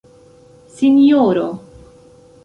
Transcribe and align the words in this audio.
sinjoro 0.73 1.47